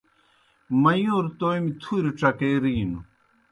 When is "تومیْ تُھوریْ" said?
1.39-2.11